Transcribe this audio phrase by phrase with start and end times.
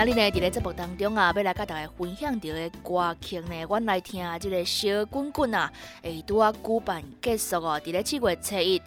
[0.00, 8.80] 今日呢，伫咧节目当中啊，要来甲大家分享到的歌曲呢，阮来听即个小滚滚啊，诶，拄啊举办结束哦，伫咧七月初一，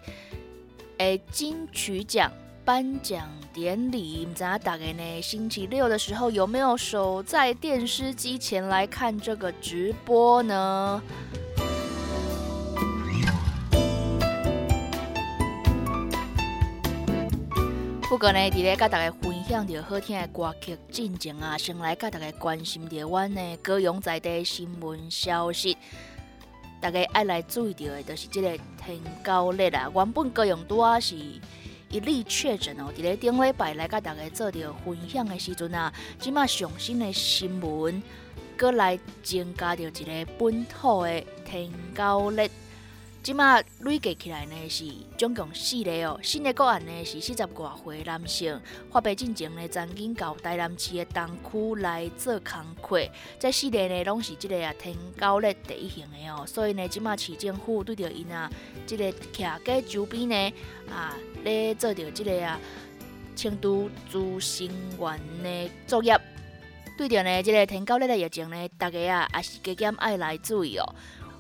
[0.99, 2.31] 诶，金曲奖
[2.63, 11.01] 颁奖典礼，唔知影大家呢，星期六的时候有没有守在电视机前来看这个直播呢？
[18.07, 25.77] 不过呢，伫咧甲大家分享着好听的歌曲进前啊，先来甲大家关心着阮的高雄在地新闻消息。
[26.79, 29.91] 大家爱来注意到的，就是即个天高热啊。
[29.93, 38.01] 原本高雄拄啊是一例确诊哦，伫咧顶礼拜来甲大家做着分享的时阵啊，即马上新的新闻，
[38.55, 42.47] 搁来增加着一个本土的天高热。
[43.23, 44.83] 即马累计起来呢是
[45.15, 48.59] 总共四个哦，新的个案呢是四十外岁男性，
[48.91, 53.07] 发病进前呢曾经到台南市的东区来做工课，
[53.39, 58.49] 这四个呢拢是即个啊天高热第一型的哦，所以呢即马市政府对着因啊
[58.87, 60.53] 即个徛街周边呢
[60.91, 62.59] 啊咧做着即个啊
[63.35, 64.67] 轻度自生
[64.99, 66.19] 源的作业，
[66.97, 70.95] 对着呢即个天高热的疫情呢，大家啊也是加减爱来注意哦。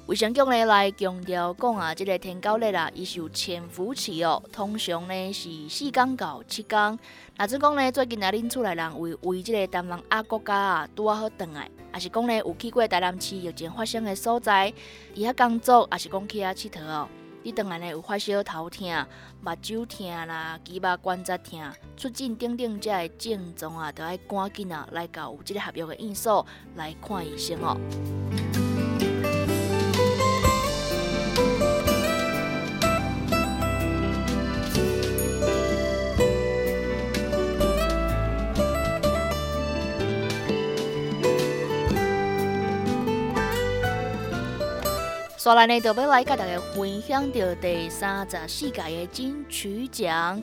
[0.07, 6.99] 卫生局呢来强调讲啊，即个天高热啦，伊是有潜伏期哦，通常呢是四天到七天。
[7.37, 14.73] 若即讲呢，最近啊，恁厝内人为为即个台南亚国家啊，拄啊好转来，也是讲呢有去过台南市疫情发生的所在，
[15.13, 17.07] 伊遐工作，也是讲去遐佚佗哦。
[17.43, 18.87] 你转来呢有发烧、头痛、
[19.41, 21.61] 目睭痛啦、肌肉关节痛、
[21.95, 27.77] 出诊等等这的症状啊，都要赶紧啊来到有即个合约的院所来看医生哦。
[45.51, 50.41] 刷来呢，就要来跟大家分享到第三十四届的金曲奖，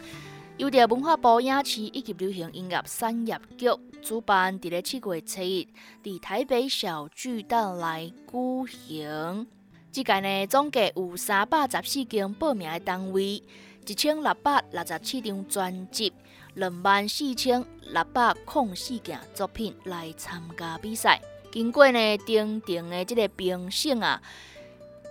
[0.58, 3.70] 由着文化部影视以及流行音乐产业局
[4.02, 5.66] 主办，伫咧七月初一，
[6.04, 9.46] 伫台北小巨蛋来举行。
[9.90, 13.42] 即届呢，总计有三百十四间报名的单位，
[13.86, 16.12] 一千六百六十七张专辑，
[16.52, 21.18] 两万四千六百零四件作品来参加比赛。
[21.50, 24.20] 经过呢，定定的即个评审啊。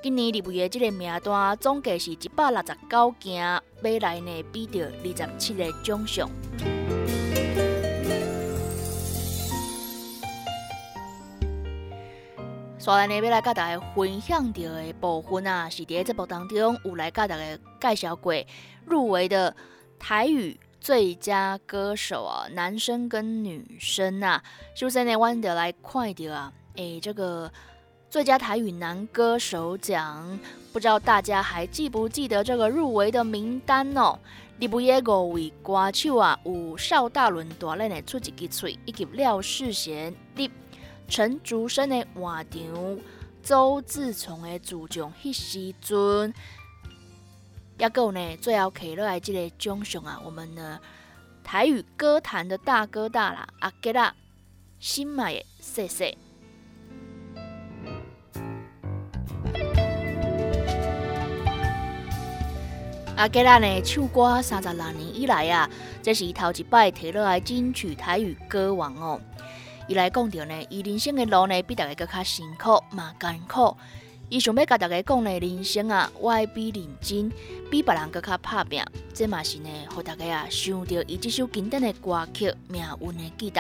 [0.04, 6.30] 今年入围的这个名单总计是一百六十九件，未来呢比着二十七个奖项。
[12.78, 18.34] 所以呢，要来甲大家分享到的部分啊，是伫节目当中有来甲大家介绍过
[18.86, 19.54] 入围的
[19.98, 24.44] 台语最佳歌手啊，男生跟女生啊。
[24.76, 27.52] 首先呢，阮就来看到啊，诶，这个。
[28.10, 30.40] 最佳台语男歌手奖，
[30.72, 34.18] 不知道大家还记不记得这个入围的名单哦？
[34.60, 40.16] 入围的五位歌手啊，有邵大伦大练的出一支嘴，以及廖世贤、
[41.10, 42.98] 陈竹生的换场，
[43.44, 46.34] 周志聪的主将迄时阵，
[47.78, 50.80] 也有呢，最后摕落来这个奖项啊，我们的
[51.44, 54.16] 台语歌坛的大哥大啦，阿吉啦
[54.80, 56.18] 新买的谢谢。
[63.18, 65.68] 阿吉拉呢唱歌三十六年以来啊，
[66.04, 69.20] 这是头一摆摕落来金曲台语歌王哦。
[69.88, 73.76] 伊来讲到呢，伊人生的路呢比大家更较辛苦嘛艰苦。
[74.30, 77.32] 伊想要甲大家讲呢，人生啊，我爱比认真，
[77.72, 78.84] 比别人更较拍拼。
[79.16, 83.56] 这嘛是呢，互大家啊想着伊这首经典的歌曲《命运的记录》。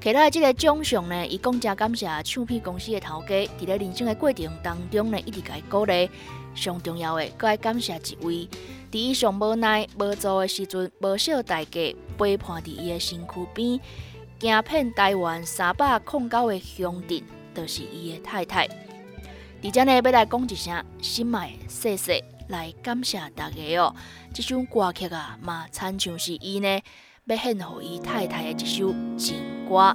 [0.00, 6.08] 摕来这个奖项呢，伊讲真感谢唱片公司的头家，伫咧人生的过程当中呢，一直伊鼓励。
[6.54, 8.48] 上重要的，搁爱感谢一位。
[8.90, 11.80] 伫伊上无奈、无助的时阵，无少代价
[12.16, 13.80] 陪伴伫伊的身躯边，
[14.40, 17.22] 行遍台湾三百空九个乡镇，
[17.54, 18.68] 就是伊的太太。
[19.62, 23.94] 伫遮呢，要来讲一声心爱谢谢，来感谢大家哦。
[24.32, 26.80] 这首歌曲啊，嘛参像是伊呢
[27.28, 29.36] 要献给伊太太的一首情
[29.68, 29.94] 歌。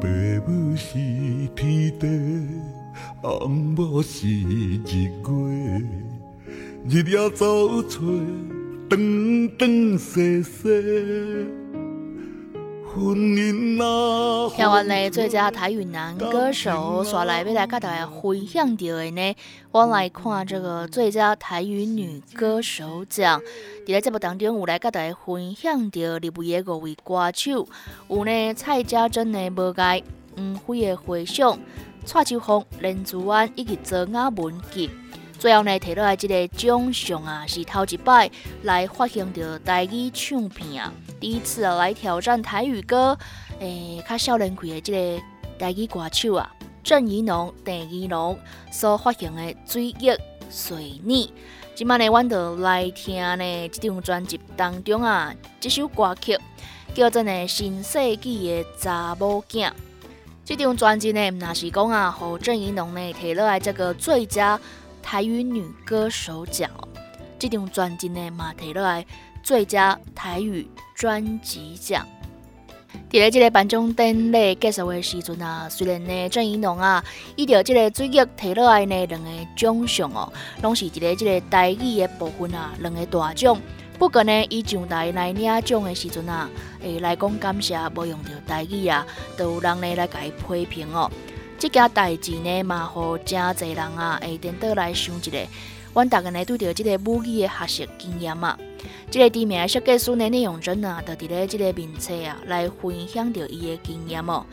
[0.00, 0.08] 爸
[0.46, 0.96] 母是
[1.56, 2.06] 天地，
[3.22, 5.82] 翁某是日月，
[6.88, 7.98] 日夜走找，
[8.88, 10.68] 长长细细。
[12.92, 19.36] 听完呢，最佳台语男歌手，刷来要来甲大家分享到的呢，
[19.70, 23.40] 我来看这个最佳台语女歌手奖。
[23.84, 27.68] 伫咧节目当中有来甲大家分享到入围的五位歌手，
[28.08, 29.82] 有呢蔡家珍的《无界》，
[30.36, 31.52] 黄飞的《回响》，
[32.04, 34.90] 蔡秋凤、林祖安以及曾雅文吉。
[35.40, 38.30] 最后呢，摕落来这个奖项啊，是头一摆
[38.64, 43.16] 来发行着台语唱片啊，第一次来挑战台语歌，
[43.58, 45.22] 诶，较少年气的这个
[45.58, 46.54] 台语歌手啊，
[46.84, 48.38] 郑怡农、郑怡农
[48.70, 50.12] 所发行的《追忆
[50.50, 51.28] 随你》。
[51.74, 56.38] 今晚呢，阮就来听呢这张专辑当中啊，这首歌曲
[56.92, 59.68] 叫做呢《新世纪的查某囝》。
[60.44, 64.60] 这张专辑呢，那是讲啊，和郑怡农呢摕落来这个最佳。
[65.02, 66.88] 台语女歌手奖哦，
[67.38, 69.04] 这张专辑呢嘛摕落来
[69.42, 72.06] 最佳台语专辑奖。
[73.08, 77.04] 伫咧即个颁奖典礼结束的时阵啊，虽然呢郑怡农啊，
[77.36, 80.32] 伊着即个最近摕落来呢两个奖项哦，
[80.62, 83.56] 拢是伫咧即个台语的部分啊，两个大奖。
[83.98, 86.48] 不过呢，伊上台来领奖的时阵啊，
[86.82, 89.06] 会来讲感谢无用着台语啊，
[89.36, 91.10] 都有人呢来甲伊批评哦。
[91.60, 95.38] 这件代志呢，嘛，互真侪人啊，会颠倒来想一个，
[95.92, 98.58] 阮大概呢拄着即个母语的学习经验啊。
[99.10, 104.46] 即个知名设计师呢，内容真啊，就伫咧即个面册啊，来分享着伊的经验哦。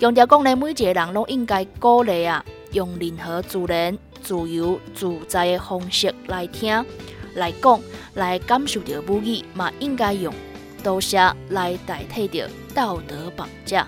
[0.00, 6.82] 强调讲呢，每一个人拢应该鼓励啊，用任何自然、自由、自在的方式来听、
[7.34, 7.78] 来讲、
[8.14, 10.32] 来感受着母语，嘛应该用
[10.82, 11.18] 多谢
[11.50, 13.86] 来代替着道德绑架。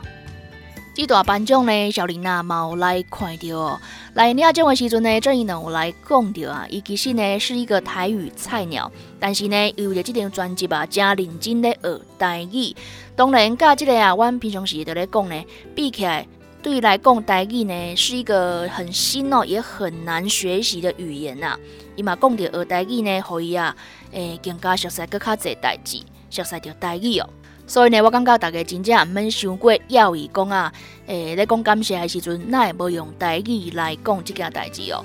[0.97, 3.79] 这大颁奖呢，小林啊，冇来看到哦。
[4.15, 8.91] 来领奖的时阵呢，郑怡农来讲到啊，伊其实呢是一个台语菜鸟，
[9.21, 12.75] 但是呢，为了这张专辑啊，真认真咧学台语。
[13.15, 15.45] 当然，甲这个啊，阮平常时都咧讲呢，
[15.75, 16.27] 比起来，
[16.63, 21.59] 对来讲台语呢，是一个很新哦，也很难学习的语言呐。
[21.95, 23.77] 伊嘛讲到学台语呢，可以啊，
[24.13, 26.01] 诶，更加熟悉更较侪代志，
[26.31, 27.29] 熟悉着台语哦。
[27.67, 30.73] 所以呢，我感觉大家真正毋免想过要伊讲啊，
[31.07, 35.05] 诶，咧讲感谢的时阵，那会无用台语来讲即件代志哦。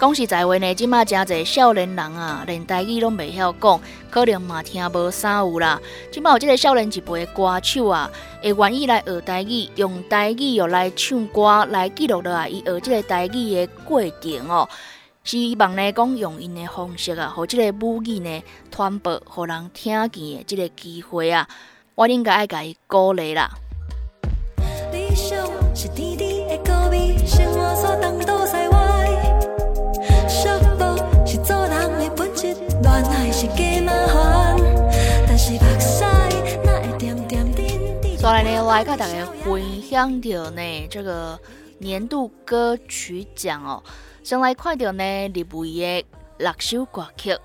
[0.00, 3.80] 讲实在话呢，即马真侪少年人啊，连台语拢袂晓讲，
[4.10, 5.80] 可能嘛听无啥有啦。
[6.10, 8.10] 即马有即个少年一辈的歌手啊，
[8.42, 14.68] 会愿意来学台语，用台语又来唱歌，来记录落来伊学即个台语的过程哦。
[15.24, 21.48] 希望呢，讲用因的方式啊，互即个母语呢传播，互人听见的即个机会啊。
[21.94, 23.50] 我应该爱甲伊鼓励啦。
[38.18, 41.38] 所以呢，来甲大家分享到呢，这个
[41.78, 43.82] 年度歌曲奖哦，
[44.22, 46.06] 先来看到呢，入围的
[46.38, 47.36] 六首歌曲。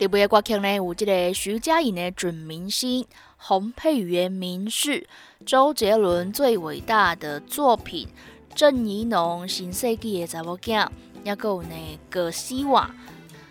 [0.00, 3.02] 入围的歌曲呢，有这个徐佳莹的《准明星》。
[3.36, 5.06] 洪佩瑜的名士，
[5.44, 8.08] 周杰伦最伟大的作品，
[8.54, 10.88] 郑怡农新世纪的查某囝，
[11.24, 11.68] 也有呢
[12.08, 12.90] 葛西瓦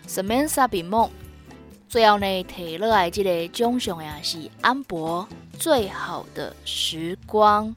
[0.06, 1.08] s a m a n t a 比梦，
[1.88, 5.26] 最后呢摕落来这个奖项呀是安博
[5.60, 7.72] 最好的时光。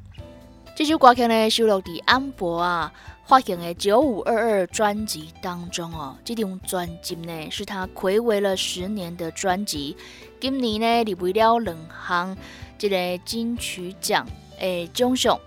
[0.76, 2.92] 这首歌曲呢收录在安博啊
[3.28, 6.18] 发行的九五二二专辑当中哦。
[6.24, 9.98] 这张专辑呢是他暌违了十年的专辑。
[10.40, 11.76] 今年呢，入围了两
[12.08, 12.38] 项
[12.78, 14.26] 这个金曲奖
[14.58, 15.38] 的奖项，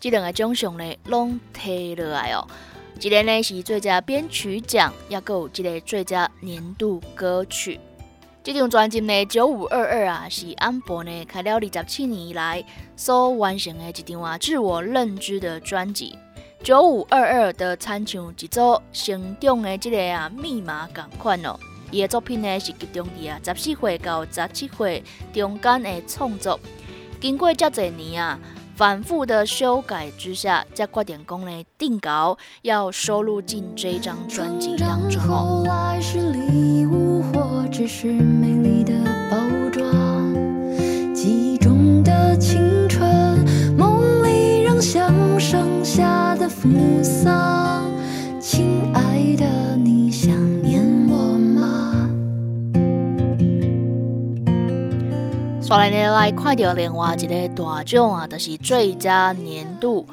[0.00, 2.44] 这两个奖项呢，拢摕落来哦。
[3.00, 7.78] 一个呢是最佳编曲奖，也有一个最佳年度歌曲。
[8.42, 12.64] 这张专辑呢，《九五二二》啊，是安博呢开了二十七年以来
[12.96, 16.18] 所完成的一张啊自我认知的专辑。
[16.64, 21.54] 九五二二的参像一组成长的这个啊密码共款哦。
[21.90, 26.58] 伊的作品呢是集中伫啊十四岁到十七岁中间的创作，
[27.20, 28.40] 经过这几年啊
[28.74, 35.66] 反复的修改之下，才决定讲呢定稿要收录进这张专辑当中哦。
[41.14, 43.44] 记中的青春，
[43.76, 44.80] 梦里仍
[46.64, 47.30] 目送。
[48.40, 50.32] 亲爱的，你想
[50.62, 52.10] 念我吗？
[55.62, 60.06] 刷来呢，来看到另外一个大奖啊，就是最佳年度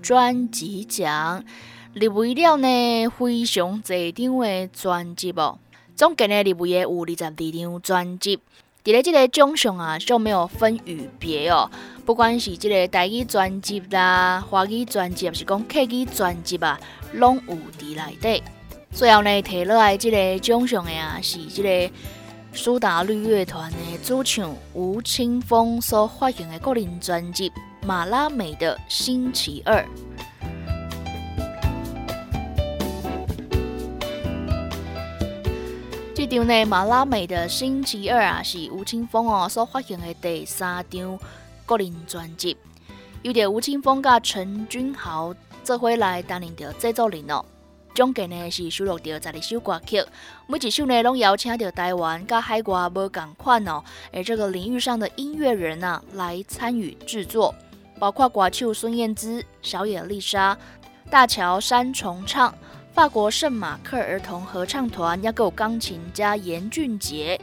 [0.00, 1.44] 专辑奖。
[1.92, 5.58] 入围了呢，非常侪张的专辑哦。
[5.94, 8.40] 总计呢，入围的有二十二张专辑。
[8.84, 11.70] 伫咧即个奖项啊，就没有分与别哦。
[12.04, 16.78] 不管是即个台语专辑啦、华语专辑，还是讲客语专辑啊，
[17.14, 18.42] 拢有伫内底。
[18.92, 21.94] 最后呢，摕落来即个奖项的啊，是即个
[22.52, 27.48] 苏打绿乐团的主唱吴青峰所发行的个人专辑
[27.86, 29.80] 《马拉美的星期二》。
[36.26, 41.18] 这张呢，马拉美的星期二啊，是吴青峰哦所发行的第三张
[41.66, 42.56] 个人专辑。
[43.20, 47.44] 由着吴青峰甲陈君豪做伙来担任着制作人哦。
[47.94, 50.02] 总计呢是收录着十二首歌曲，
[50.46, 57.54] 每一首呢拢邀请着台湾甲海外无共款哦，而这个领域上的音乐人啊来参与制作，
[57.98, 60.56] 包括歌手孙燕姿、小野丽莎、
[61.10, 62.54] 大桥山重唱。
[62.94, 67.40] 法国圣马克儿童合唱团，也有钢琴家严俊杰。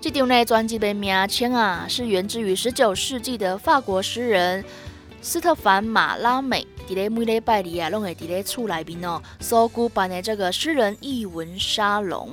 [0.00, 4.64] 这张呢专辑的名称啊，是源自于十九世纪的法国诗人
[5.20, 6.64] 斯特凡马拉美。
[6.88, 12.30] 伫咧每礼拜二啊，拢会伫咧厝内面哦，所举办的这个诗人译文沙龙。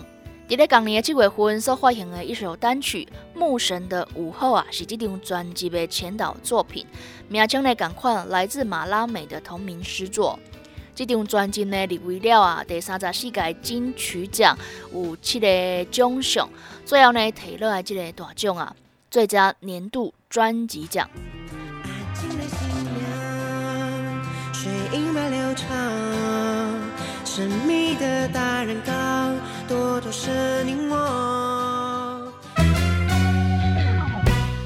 [0.47, 3.07] 伫咧今年的七月份所发行的一首单曲
[3.39, 6.85] 《牧神的午后》啊，是这张专辑的前导作品。
[7.27, 10.37] 名称呢，赶快来自马拉美的同名诗作。
[10.95, 14.57] 这张专辑呢，入围了啊第三十四届金曲奖
[14.93, 16.49] 有七个奖项，
[16.85, 18.75] 最后呢摕落来这个大奖啊，
[19.09, 21.09] 最佳年度专辑奖。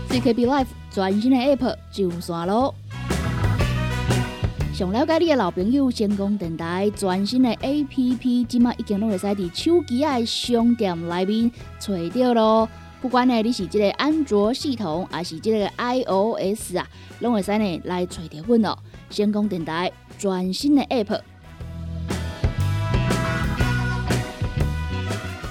[0.10, 2.74] CKB Life 全新的 App 上线喽！
[4.74, 12.68] 想了解你的老朋友，成功电台全新的 A P P，即马已经拢会使伫手机的商店内面找到咯。
[13.00, 16.88] 不管呢你是即个安卓系统，还是即个 I O S 啊，
[17.20, 18.76] 拢会使呢来找到阮哦。
[19.12, 21.20] 成功电台全新的 App，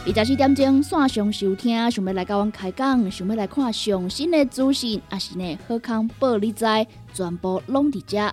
[0.04, 6.66] 二十四点钟线上收听，想要来甲阮开讲，想要来看上新的资讯，还是呢好康报你知，
[7.14, 8.32] 全部拢伫遮。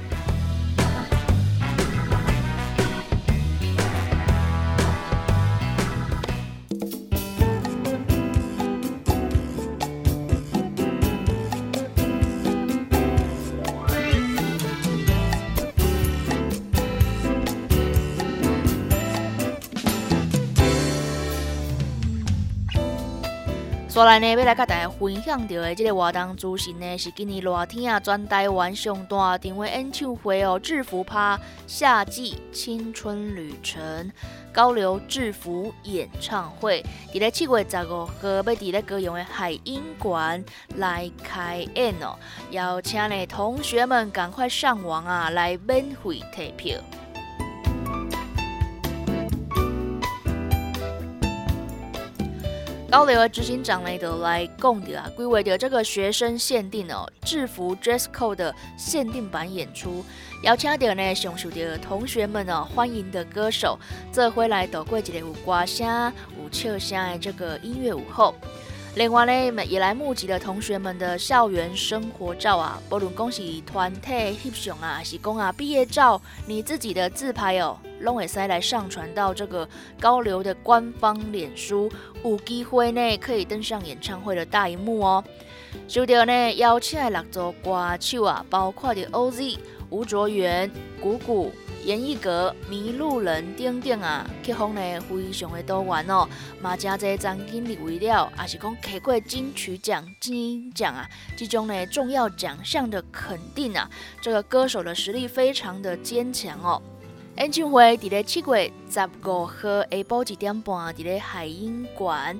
[24.01, 34.11] 再来呢，要来甲大家分享到的这个活动资讯呢，是今年热天啊，全台湾上大场的演唱会哦，制服趴夏季青春旅程
[34.51, 40.43] 高流制服演唱会，伫咧七月十五号要伫咧高雄的海音馆
[40.77, 42.17] 来开演哦，
[42.49, 46.79] 邀请呢同学们赶快上网啊，来免费退票。
[52.91, 60.03] 高流的执行长雷德来讲的啊，归为的这个学生限定哦制服 dress code 的限定版演出，
[60.43, 63.79] 邀请到呢享受的同学们哦欢迎的歌手，
[64.11, 68.35] 这回来度过一个有歌声、有笑声的这个音乐午后。
[68.95, 79.67] 另外呢，也来募集了同学们的校园生活照啊，不论讲是团体翕相啊，还是讲啊毕业照，你自己的自拍哦，拢会使来上传到这个
[79.97, 81.89] 高流的官方脸书，
[82.25, 85.23] 有机会呢可以登上演唱会的大荧幕哦。
[85.87, 89.57] 收到呢邀请的六组歌手啊，包括的 OZ、
[89.89, 90.69] 吴卓源、
[90.99, 91.49] 谷谷。
[91.83, 96.27] 严艺阁、迷路人等等啊，曲风呢非常的多元哦，
[96.61, 103.89] 嘛真侪奖金入围了，也是讲开过金曲奖、金奖啊，这种呢重要奖项的肯定啊，
[104.21, 106.81] 这个歌手的实力非常的坚强哦。
[107.37, 112.39] 演唱会伫咧七月十五号下晡一点半，伫咧海音馆。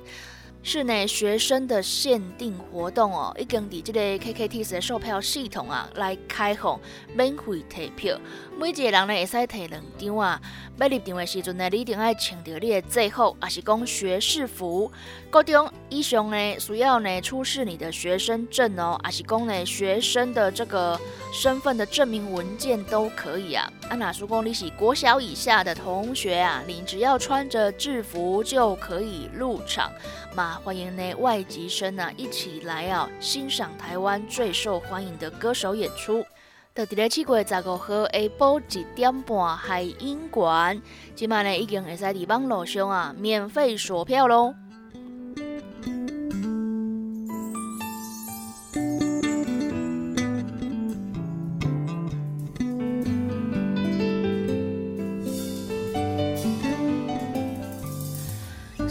[0.64, 6.80] 是呢学生的限定活动哦，已经伫这个 KKT 的售票系统啊来开放
[7.16, 8.16] 免费退票，
[8.56, 10.40] 每一个人呢会使退两张啊。
[10.78, 14.90] 要入场的时阵呢，你一定要穿着你的制服，也是讲学士服。
[15.30, 20.98] 高中以上呢需要呢出示你的学生证哦，也是讲呢学生的这个
[21.32, 23.70] 身份的证明文件都可以啊。
[23.92, 29.92] 啊，那如果你是国小以下的同学啊，你只要穿着制服就可以入场
[30.34, 30.58] 嘛。
[30.64, 36.24] 欢迎呢外籍生啊一起来啊欣赏台湾最受欢迎的歌手演出。
[36.72, 40.80] 到伫咧七月十五号下晡一点半海音馆，
[41.14, 44.54] 今晚呢已经会使伫网络上啊免费锁票喽。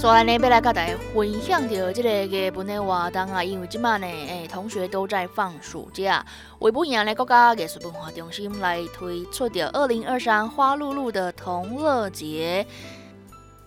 [0.02, 6.26] 所以呢，要来甲大家分享着即个日本的活动啊，因为即马呢，诶，同学都在放暑假，
[6.58, 12.66] 为不赢呢国家艺术文化中心来推出着二零二三花露露的同乐节。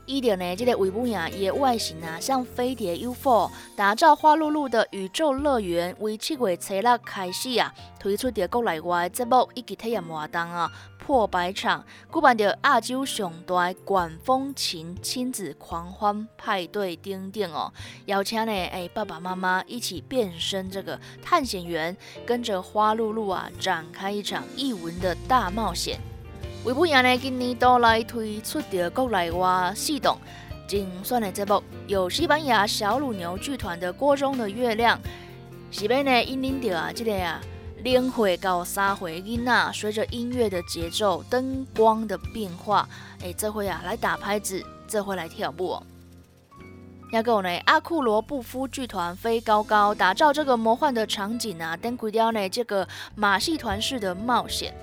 [0.06, 5.94] 伊着呢，即个维布亚伊外形啊，像飞碟 UFO，打造花露露的宇宙乐园。
[6.00, 10.68] 为七月初六开始啊，推出着国内外节目以及体验活动啊，
[11.06, 17.70] 破百场，举办着亚洲上大管风琴亲子狂欢派对等等哦。
[18.06, 21.94] 邀请呢，哎，爸爸妈妈一起变身这个探险员，
[22.24, 26.00] 跟着花露露啊，展开一场异文的大冒险。
[26.64, 30.18] 为不赢呢，今年都来推出着国内外系统
[30.66, 34.98] 精选的节目，有西班牙小乳牛剧团的《锅中的月亮》，
[35.70, 37.38] 是要呢引领着啊这个啊
[37.84, 42.88] 两岁到三岁囡仔，随着音乐的节奏、灯光的变化，
[43.22, 45.78] 哎，这回啊来打拍子，这回来跳舞。
[47.12, 54.74] 也有呢阿库罗布夫剧团飞高高，打造这个魔幻的场景啊，灯轨雕呢这个马戏团式的冒险。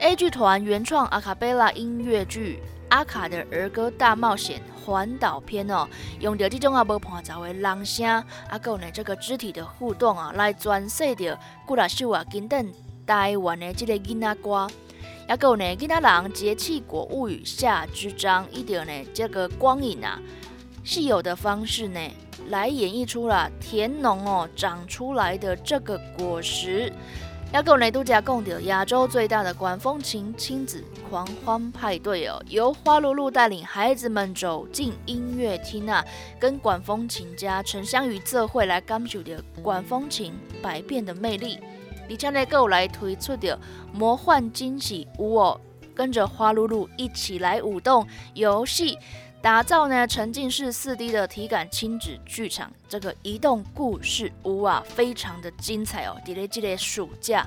[0.00, 2.60] A 剧团原创阿卡贝拉音乐剧
[2.92, 5.88] 《阿卡的儿歌大冒险环岛篇》哦，
[6.20, 8.06] 用着这种啊无伴奏的人声，
[8.50, 12.72] 啊够呢这个肢体的互动啊，来诠释着古拉秀啊，等等
[13.06, 14.68] 台湾的这个囡仔歌，
[15.26, 20.20] 也够呢囡仔人节气果物语下之章，一点呢这个光影啊，
[20.84, 21.98] 是有的方式呢，
[22.50, 26.92] 来演绎出了田农哦长出来的这个果实。
[27.52, 36.02] 要跟我们度假共的亚洲最大的管风琴亲子狂欢派对哦，由花露露带领孩子们走进音乐厅啊，
[36.40, 41.60] 跟管风琴家陈香宇这会来感受的管风琴百变的魅力。
[42.08, 43.58] 李强呢，够来推出的
[43.92, 45.60] 魔幻惊喜舞哦，
[45.94, 48.96] 跟着花露露一起来舞动游戏。
[49.42, 56.16] 打造呢沉浸式四 D 的体感亲子剧场，这个移动故事屋啊，非常的精彩哦。
[56.24, 57.44] 伫咧这个暑假，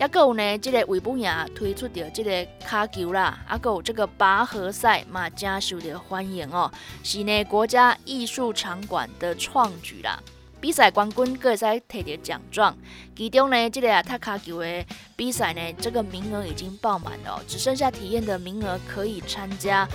[0.00, 6.68] 也有呢，这个维布雅推出着这个卡球啦，啊，有这个拔河赛嘛，加受的欢迎哦。
[7.04, 10.20] 是呢国家艺术场馆的创举啦。
[10.60, 12.76] 比赛冠军各会使摕到奖状，
[13.16, 19.88] 其中呢，这个啊踢卡球的比赛呢，这个名额已经爆满了，只剩下体验的名额可以参加。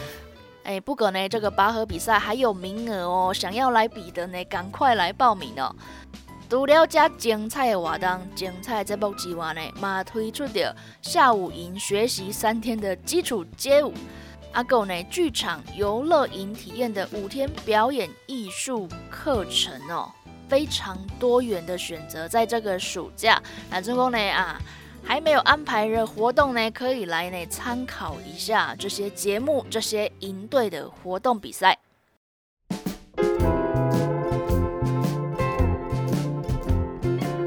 [0.63, 5.75] 哎，不过呢，这个拔河比赛还有名额哦，想要来比的呢，赶快来报名哦！
[6.49, 13.91] 除了加精彩的活动、精彩节目之外呢，嘛推出的下午营学习三天的基础街舞，
[14.53, 20.09] 阿狗呢剧场游乐营体验的五天表演艺术课程哦，
[20.47, 24.61] 非常多元的选择，在这个暑假，那成功呢啊！
[25.03, 31.77] 还没有安排的活动呢，可以来呢参考一下这些节目、这些营队的活动比赛。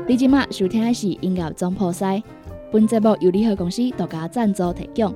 [0.09, 2.23] 你今麦收听的是音乐总破赛，
[2.71, 5.12] 本节目由联合公司独家赞助提供。